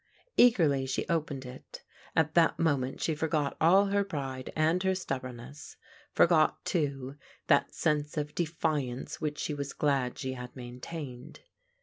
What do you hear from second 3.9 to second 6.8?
her pride and her stubborn ness; forgot,